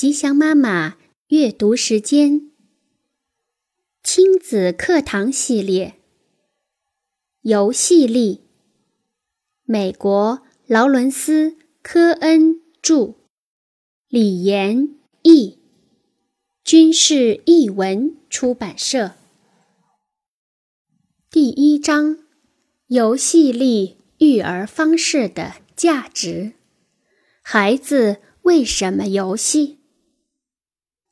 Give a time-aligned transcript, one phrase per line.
[0.00, 0.96] 吉祥妈妈
[1.28, 2.52] 阅读时间，
[4.02, 5.96] 亲子课堂系列，
[7.42, 8.40] 游戏力。
[9.64, 11.50] 美国劳伦斯·
[11.82, 13.16] 科恩著，
[14.08, 15.58] 李延译，
[16.64, 19.16] 军事译文出版社。
[21.30, 22.20] 第一章：
[22.86, 26.54] 游戏力育儿方式的价值。
[27.42, 29.79] 孩子为什么游戏？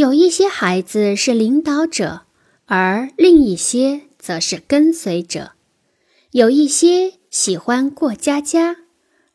[0.00, 2.22] 有一些孩子是领导者，
[2.64, 5.52] 而另一些则是跟随者；
[6.30, 8.78] 有一些喜欢过家家，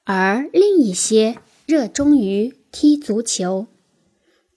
[0.05, 3.67] 而另一些热衷于踢足球。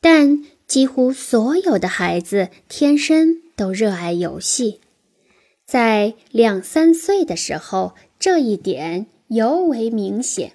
[0.00, 4.80] 但几乎所有的孩子天生都热爱游戏，
[5.66, 10.52] 在两三岁的时候，这一点尤为明显。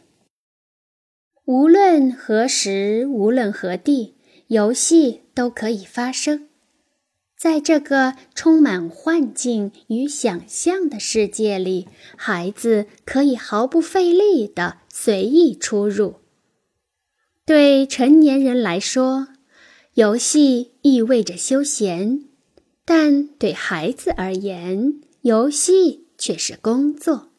[1.45, 4.15] 无论何时，无论何地。
[4.48, 6.48] 游戏都可以发生，
[7.38, 16.16] 在这个充满幻境与想象的世界里，孩子可以毫不费力地随意出入。
[17.46, 19.27] 对成年人来说，
[19.96, 22.24] 游戏意味着休闲，
[22.85, 27.30] 但对孩子而言，游戏却是工作。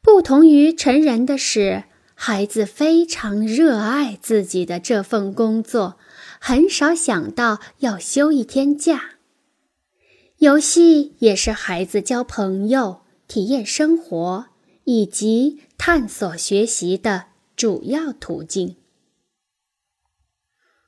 [0.00, 1.84] 不同于成人的是，
[2.26, 5.98] 孩子非常热爱自己的这份工作。
[6.40, 9.16] 很少想到要休一天假。
[10.38, 14.46] 游戏也是孩子交朋友、体验生活
[14.84, 18.76] 以及探索学习的主要途径。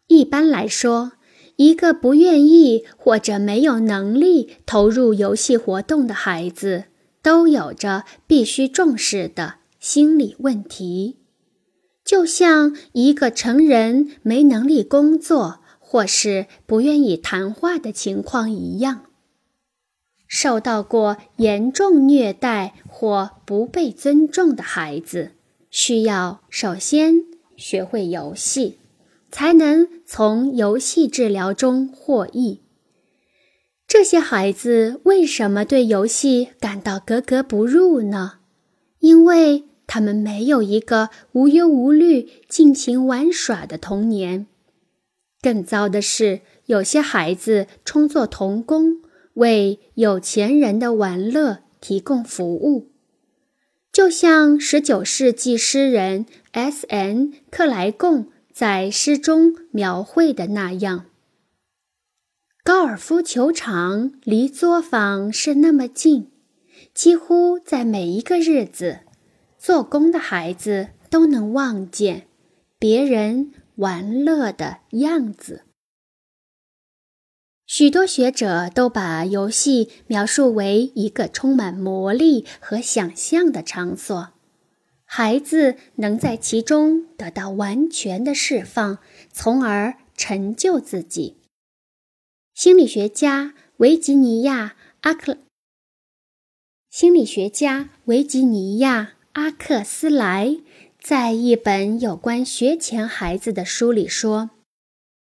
[0.06, 1.12] 一般来说，
[1.56, 6.84] 一个不愿意或者没有能力投入游戏活动的孩子，
[7.20, 11.18] 都有着必须重视的心理问题。
[12.06, 19.06] 就像一个成人没能力工作或是不愿意谈话的情况一样，
[20.28, 25.32] 受到过严重虐待或不被尊重的孩子，
[25.68, 27.24] 需要首先
[27.56, 28.78] 学会游戏，
[29.32, 32.62] 才能从游戏治疗中获益。
[33.88, 38.34] 这些孩子为什么对游戏感到格格不入呢？
[39.00, 39.64] 因为。
[39.86, 44.46] 他们没有一个无忧无虑、尽情玩耍的童年。
[45.40, 49.02] 更糟的是，有些孩子充作童工，
[49.34, 52.88] 为有钱人的玩乐提供服务。
[53.92, 57.32] 就像19世纪诗人 S.N.
[57.50, 61.06] 克莱贡在诗中描绘的那样
[62.64, 66.30] ：“高尔夫球场离作坊是那么近，
[66.92, 68.98] 几乎在每一个日子。”
[69.66, 72.28] 做工的孩子都能望见
[72.78, 75.64] 别人玩乐的样子。
[77.66, 84.32] 许多学者都把游戏描述为一个充满魔力和想象的场所，
[85.02, 89.00] 孩子能在其中得到完全的释放，
[89.32, 91.38] 从而成就自己。
[92.54, 94.68] 心理学家维吉尼亚·
[95.00, 95.38] 阿克，
[96.88, 99.14] 心理学家维吉尼亚。
[99.36, 100.56] 阿克斯莱
[100.98, 104.48] 在一本有关学前孩子的书里说：“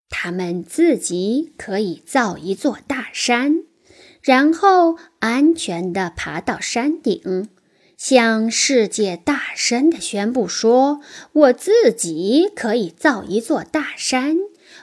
[0.09, 3.65] 他们自己可以造一座大山，
[4.23, 7.49] 然后安全地爬到山顶，
[7.97, 11.01] 向世界大声地宣布说
[11.35, 14.37] ：‘我自己可以造一座大山，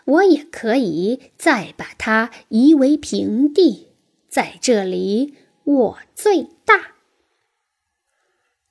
[0.03, 3.87] 我也可以再把它夷为平地，
[4.27, 6.92] 在这里我最大。’”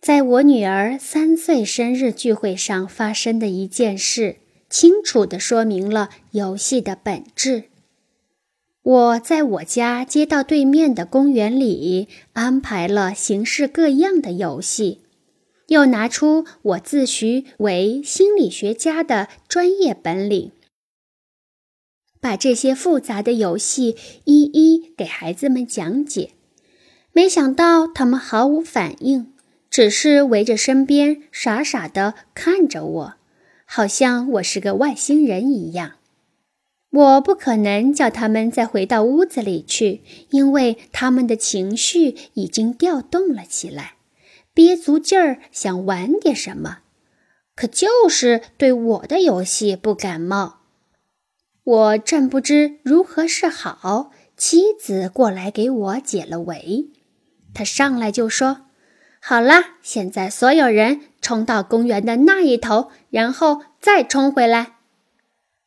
[0.03, 7.67] 在我女儿三岁生日聚会上发生的一件事，清楚地说明了游戏的本质。
[8.83, 15.03] 我在我家街道对面的公园里安排了形式各样的游戏，
[15.69, 20.51] 又拿出我自诩为心理学家的专业本领，
[22.21, 23.94] 把这些复杂的游戏
[24.25, 26.31] 一一给孩子们讲解。
[27.12, 29.29] 没想到他们毫无反应。
[29.73, 33.15] 只是围着身边傻傻的看着我，
[33.65, 35.93] 好像我是个外星人一样。
[36.91, 43.95] 我不可能叫他们再回到屋子里去，因为他们的情绪已经调动了起来，
[44.53, 46.81] 憋足劲儿想玩点什么，
[47.57, 50.59] 可就是对我的游戏不感冒。
[51.65, 56.91] 我正不知如何是好，妻子过来给我解了围。
[57.55, 58.67] 她上来就说。
[59.25, 64.79] 好了，现在所有人冲到公园的那一头，然后再冲回来。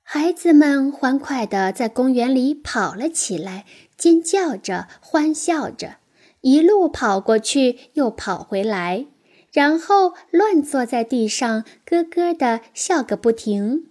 [0.03, 3.63] 孩子们欢快地在公园里跑了起来，
[3.95, 5.95] 尖叫着，欢笑着，
[6.41, 9.05] 一路跑过去又跑回来，
[9.53, 13.85] 然后乱坐在地上，咯咯地笑个不停，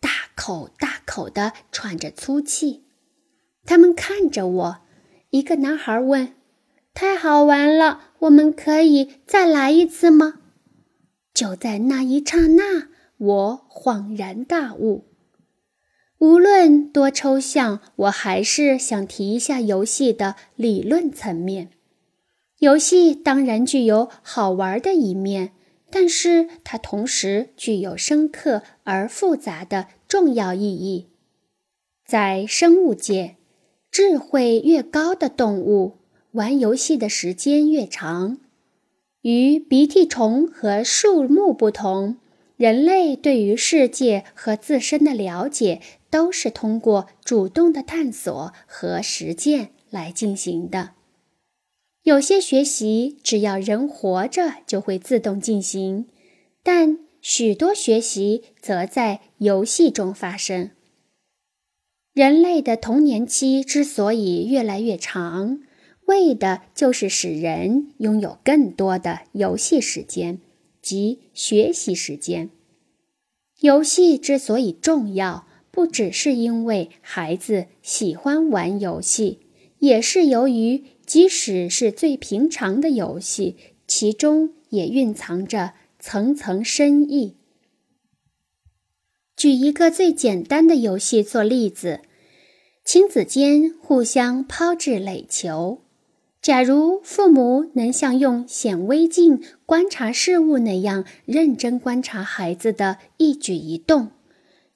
[0.00, 2.84] 大口大口地喘着粗气。
[3.66, 4.78] 他们看着我，
[5.28, 6.32] 一个男孩问
[6.94, 10.40] ：“太好玩了，我们可以再来一次吗？”
[11.34, 15.06] 就在那一刹那，我恍然大悟。
[16.18, 21.70] 无论多抽象，我还是想提一下游戏的理论层面。
[22.58, 25.52] 游戏当然具有好玩的一面，
[25.90, 31.08] 但是它同时具有深刻而复杂的重要意义。
[32.04, 33.36] 在生物界，
[33.90, 35.99] 智慧越高的动物
[36.32, 38.38] 玩游戏的时间越长。
[39.22, 42.16] 与鼻涕虫和树木不同，
[42.56, 45.80] 人类对于世界和自身的了解。
[46.10, 50.90] 都是通过主动的探索和实践来进行的。
[52.02, 56.08] 有些学习只要人活着就会自动进行，
[56.64, 60.70] 但许多学习则在游戏中发生。
[62.12, 65.60] 人类的童年期之所以越来越长，
[66.10, 70.40] 为的就是使人拥有更多的游戏时间
[70.82, 72.50] 及学习时间。
[73.60, 75.46] 游戏之所以重要。
[75.72, 79.38] 不只是因为孩子喜欢玩游戏，
[79.78, 87.36] 也是由于即使是最平常的游戏，其中也蕴藏着层层深意。
[89.36, 92.00] 举一个最简单的游戏做例子：
[92.84, 95.82] 亲子间互相抛掷垒球。
[96.42, 104.12] 假如父母能像用显微镜观察事物那样认真观察孩子的一举一动。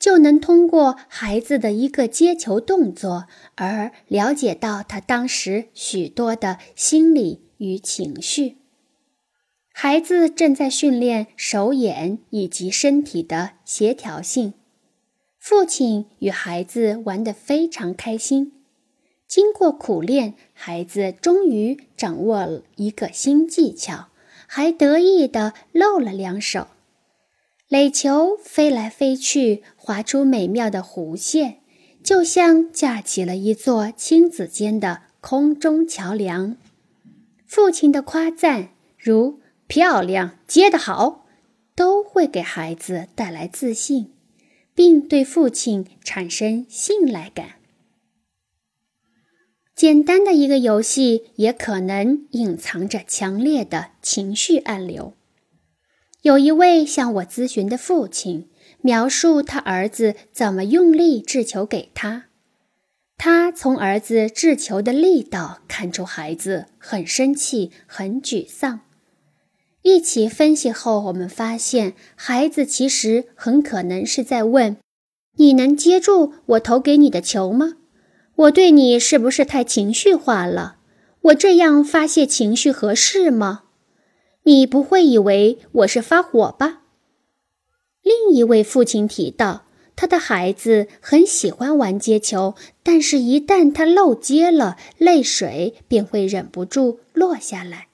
[0.05, 8.58] 就能通过孩子的一个接球动作而了解到他当时许多的心理与情绪。
[9.72, 14.52] 孩子正在训练手眼以及身体的协调性。
[15.38, 18.63] 父亲与孩子玩得非常开心。
[19.26, 24.08] 经过苦练，孩子终于掌握了一个新技巧，
[24.46, 26.68] 还得意地露了两手。
[27.68, 31.60] 垒球飞来飞去，划出美妙的弧线，
[32.02, 36.56] 就像架起了一座亲子间的空中桥梁。
[37.46, 38.68] 父亲的夸赞，
[38.98, 41.26] 如“漂亮，接得好”，
[41.74, 44.12] 都会给孩子带来自信，
[44.74, 47.56] 并对父亲产生信赖感。
[49.74, 55.14] 简单的一个游戏，也可能隐藏着强烈的情绪暗流。
[56.22, 58.48] 有一位向我咨询的父亲
[58.82, 62.26] 描述他儿子怎么用力掷球给他，
[63.18, 68.80] 他从儿子掷球的力道看出孩子很生气、很沮丧。
[69.82, 74.78] 一起分析后，我们发现孩子其实很可能是在问
[75.36, 77.74] ：“你能接住我投给你的球吗？
[78.36, 80.76] 我对你是不是太情绪化了？
[81.22, 83.62] 我这样发泄情绪合适吗？”
[84.46, 86.82] 你不会以为我是发火吧？
[88.02, 89.64] 另一位父亲提到，
[89.96, 97.86] 他的孩子很喜欢玩接球，但是，一旦他漏接了，泪水便会忍不住落下来，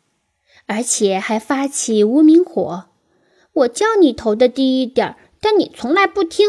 [0.67, 2.87] 而且还发起无名火。
[3.53, 6.49] 我叫你投的低一点，但你从来不听。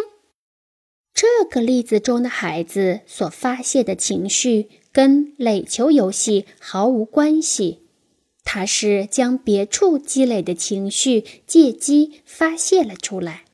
[1.14, 7.80] 这个例子中的孩子所发泄的情绪跟垒球游戏毫无关系。
[8.44, 13.46] 他是将别处积累的情绪借机发泄了出来，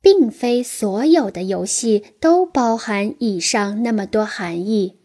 [0.00, 4.96] 并非所有的游戏都包含以上那么多含义，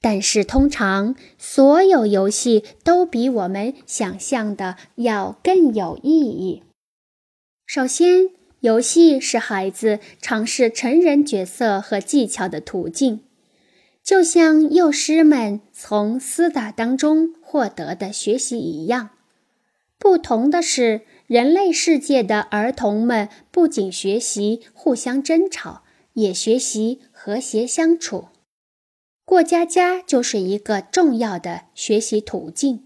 [0.00, 6.62] 但是通常所有游戏都比我们想象的要更有意义。
[7.66, 8.30] 首先，
[8.62, 13.24] 游戏是孩子尝试成人角色和技巧的途径。
[14.04, 19.10] 就像幼师们从厮打当中获得的学习一样，
[19.98, 28.28] 不同的是，人类世界的儿童们不仅学习互相争吵，也学习和谐相处。
[29.24, 32.84] 过家家就是一个重要的学习途径。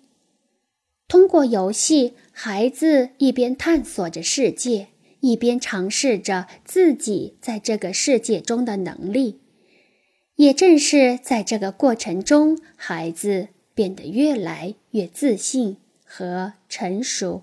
[1.06, 4.88] 通过游戏，孩子一边探索着世界，
[5.26, 9.40] 一边尝试着自己在这个世界中的能力。
[10.36, 17.42] 也正是在这个过程中，孩子变得越来越自信和成熟。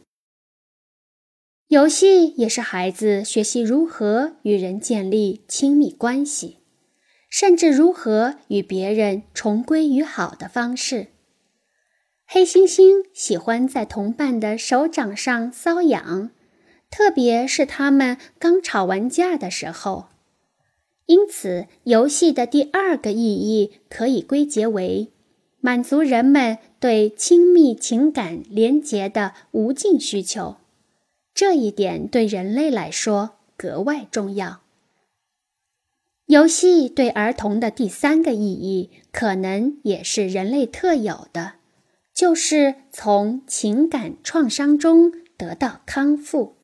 [1.68, 6.60] 游戏也是孩子学习如何与人建立亲密关系，
[7.30, 11.08] 甚至如何与别人重归于好的方式。
[12.28, 16.30] 黑猩猩喜欢在同伴的手掌上搔痒，
[16.94, 20.10] 特别是他们刚吵完架的时候。
[21.08, 25.08] 因此，游戏的第二个意义可以归结为
[25.60, 30.58] 满足人们对亲密情感连结的无尽需求。
[31.34, 34.62] 这一点对人类来说格外重要。
[36.28, 41.54] 游戏对儿童的第三个意义，可能也是人类特有的，
[42.14, 46.58] 就是从情感创伤中得到康复。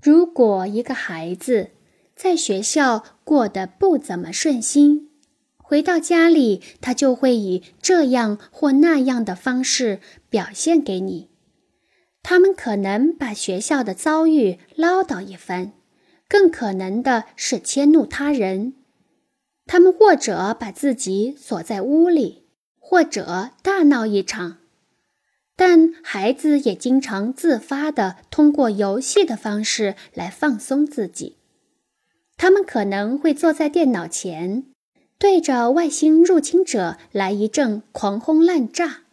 [0.00, 1.70] 如果一个孩子，
[2.14, 5.10] 在学校过得不怎么顺心，
[5.56, 10.00] 回到家里，他就会以这样或那样的方式
[10.30, 11.30] 表现给你。
[12.22, 15.72] 他们可能把学校的遭遇唠叨一番，
[16.28, 18.74] 更可能的是迁怒他人。
[19.66, 22.44] 他们或者把自己锁在屋里，
[22.78, 24.58] 或者大闹一场。
[25.56, 31.36] 但孩子也经常自发地通过游戏的方式来放松自己。
[32.36, 34.64] 他们可能会坐在电脑前，
[35.18, 39.04] 对着外星入侵者来一阵狂轰滥炸。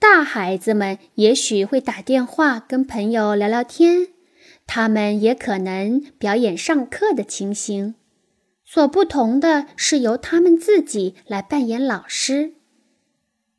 [0.00, 4.08] 大孩子们也许会打电话跟朋友聊聊天，
[4.66, 7.94] 他们也可能表演上课的情形。
[8.64, 12.53] 所不同的是，由他们自己来扮演老师。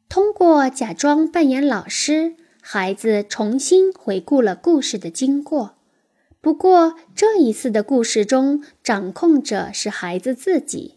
[0.08, 5.76] 通过假装扮演老师，孩子重新回顾了故事的经过。
[6.40, 10.96] 不过，这一次的故事中，掌控者是孩子自己，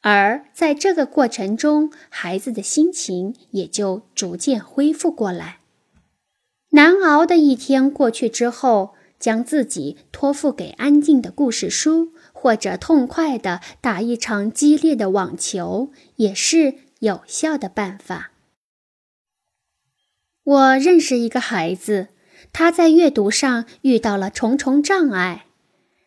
[0.00, 5.60] 而在这个过程中，孩子的心情也就逐渐恢复过来。
[6.70, 18.32] 难熬的一天过去之后，将自己托付给安静的故事书，或者痛快地打一场激烈的网球，也是有效的办法。
[20.42, 22.08] 我认识一个孩子。
[22.52, 25.46] 他在阅读上遇到了重重障碍，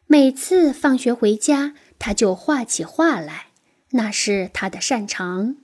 [0.05, 3.47] 每次放学回家，他就画起画来，
[3.89, 5.57] 那是他的擅长。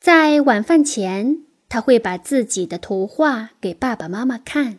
[0.00, 4.78] 在晚饭前，他会把自己的图画给爸爸妈妈看。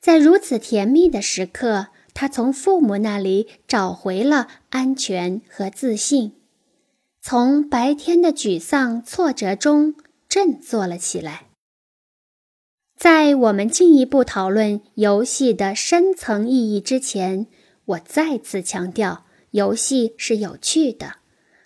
[0.00, 6.32] 在如此甜蜜的时刻，他从父母那里找回了安全和自信，
[7.26, 9.94] 从白天的沮丧挫折中
[10.28, 11.46] 振作了起来。
[12.98, 17.46] 在我们进一步讨论游戏的深层意义之前，
[17.86, 21.14] 我再次强调，游戏是有趣的，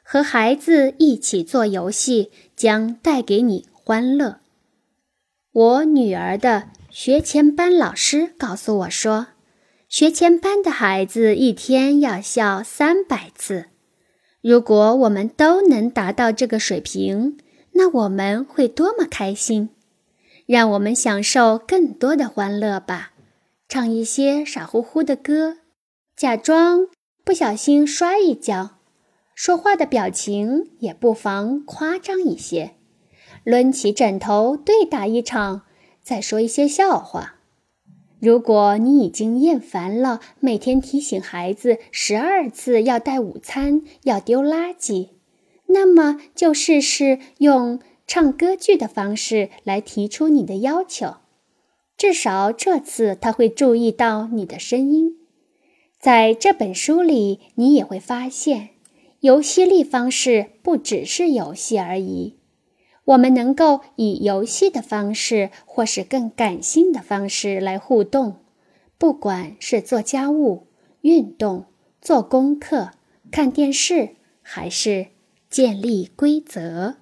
[0.04, 4.38] 和孩子一起做游戏将带给你欢乐。
[5.50, 9.26] 我女儿的学前班老师告诉我说，
[9.88, 13.66] 学前班的孩子一天要笑三百次。
[14.40, 17.38] 如果我们都能达到这个水平，
[17.72, 19.70] 那我们会多么开心！
[20.46, 23.12] 让我们享受更多的欢乐吧，
[23.68, 25.58] 唱一些傻乎乎的歌，
[26.16, 26.86] 假装
[27.24, 28.78] 不小心摔一跤，
[29.34, 32.76] 说话的表情也不妨夸张一些，
[33.44, 35.62] 抡起枕头对打一场，
[36.02, 37.37] 再说一些笑话。
[38.20, 45.10] 如果你已经厌烦了每天提醒孩子十二次要带午餐、要丢垃圾，
[45.66, 47.80] 那么就试试用。
[48.10, 51.16] 唱歌剧的方式来提出你的要求，
[51.98, 55.18] 至少这次他会注意到你的声音。
[56.00, 58.70] 在这本书里，你也会发现，
[59.20, 62.37] 游戏力方式不只是游戏而已。
[63.08, 68.36] 我们能够以游戏的方式，或是更感性的方式来互动，
[68.98, 70.66] 不管是做家务、
[71.00, 71.64] 运动、
[72.02, 72.90] 做功课、
[73.30, 75.06] 看电视，还是
[75.48, 76.96] 建立规则。